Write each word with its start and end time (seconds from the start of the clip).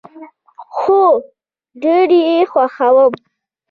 هو، 0.79 1.01
ډیر 1.81 2.07
یی 2.29 2.39
خوښوم 2.51 3.13